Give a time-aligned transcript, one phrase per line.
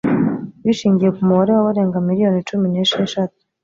[0.65, 3.37] bishingiye ku mubare w'abarenga miliyoni cumi nesheshatu